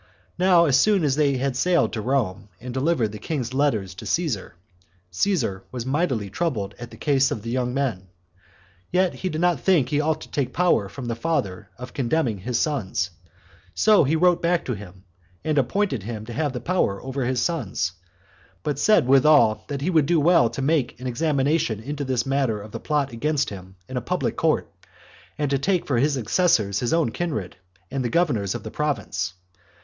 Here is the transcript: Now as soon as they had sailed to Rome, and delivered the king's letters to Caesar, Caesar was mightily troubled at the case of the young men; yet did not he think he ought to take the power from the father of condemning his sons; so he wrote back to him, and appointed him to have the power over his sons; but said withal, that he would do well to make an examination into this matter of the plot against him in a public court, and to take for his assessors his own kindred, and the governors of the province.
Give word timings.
Now 0.39 0.65
as 0.65 0.79
soon 0.79 1.03
as 1.03 1.15
they 1.15 1.37
had 1.37 1.55
sailed 1.55 1.93
to 1.93 2.01
Rome, 2.01 2.49
and 2.59 2.73
delivered 2.73 3.11
the 3.11 3.19
king's 3.19 3.53
letters 3.53 3.93
to 3.93 4.07
Caesar, 4.07 4.55
Caesar 5.11 5.63
was 5.71 5.85
mightily 5.85 6.27
troubled 6.27 6.73
at 6.79 6.89
the 6.89 6.97
case 6.97 7.29
of 7.29 7.43
the 7.43 7.51
young 7.51 7.71
men; 7.71 8.07
yet 8.91 9.21
did 9.21 9.39
not 9.39 9.57
he 9.57 9.61
think 9.61 9.89
he 9.89 10.01
ought 10.01 10.19
to 10.21 10.31
take 10.31 10.47
the 10.47 10.53
power 10.55 10.89
from 10.89 11.05
the 11.05 11.13
father 11.13 11.69
of 11.77 11.93
condemning 11.93 12.39
his 12.39 12.57
sons; 12.57 13.11
so 13.75 14.03
he 14.03 14.15
wrote 14.15 14.41
back 14.41 14.65
to 14.65 14.73
him, 14.73 15.03
and 15.43 15.59
appointed 15.59 16.01
him 16.01 16.25
to 16.25 16.33
have 16.33 16.51
the 16.53 16.59
power 16.59 16.99
over 17.03 17.23
his 17.23 17.39
sons; 17.39 17.91
but 18.63 18.79
said 18.79 19.05
withal, 19.05 19.63
that 19.67 19.81
he 19.81 19.91
would 19.91 20.07
do 20.07 20.19
well 20.19 20.49
to 20.49 20.63
make 20.63 20.99
an 20.99 21.05
examination 21.05 21.79
into 21.79 22.03
this 22.03 22.25
matter 22.25 22.59
of 22.59 22.71
the 22.71 22.79
plot 22.79 23.11
against 23.11 23.51
him 23.51 23.75
in 23.87 23.97
a 23.97 24.01
public 24.01 24.35
court, 24.35 24.67
and 25.37 25.51
to 25.51 25.59
take 25.59 25.85
for 25.85 25.99
his 25.99 26.17
assessors 26.17 26.79
his 26.79 26.91
own 26.91 27.11
kindred, 27.11 27.55
and 27.91 28.03
the 28.03 28.09
governors 28.09 28.55
of 28.55 28.63
the 28.63 28.71
province. 28.71 29.33